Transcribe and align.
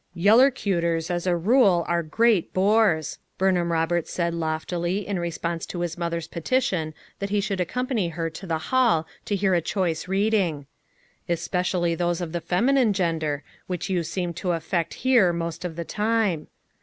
"Yellercutors 0.15 1.11
as 1.11 1.27
a 1.27 1.35
rule 1.37 1.85
are 1.87 2.01
great 2.01 2.51
bores, 2.55 3.19
n 3.19 3.25
Burnham 3.37 3.71
Roberts 3.71 4.11
said 4.11 4.33
loftily 4.33 5.05
in 5.07 5.19
response 5.19 5.63
to 5.67 5.81
his 5.81 5.95
mother's 5.95 6.27
petition 6.27 6.95
that 7.19 7.29
he 7.29 7.39
would 7.47 7.59
accompany 7.61 8.09
her 8.09 8.27
to 8.31 8.47
the 8.47 8.57
hall 8.57 9.05
to 9.25 9.35
hear 9.35 9.53
a 9.53 9.61
choice 9.61 10.07
reading." 10.07 10.65
Espe 11.29 11.59
cially 11.61 11.95
those 11.95 12.19
of 12.19 12.31
the 12.31 12.41
feminine 12.41 12.93
gender, 12.93 13.43
which 13.67 13.91
you 13.91 14.01
seem 14.01 14.33
to 14.33 14.53
affect 14.53 14.95
here 15.05 15.31
most 15.31 15.63
of 15.63 15.75
the 15.75 15.85
time. 15.85 16.47